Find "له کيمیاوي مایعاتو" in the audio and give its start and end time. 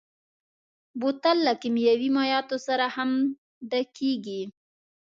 1.47-2.57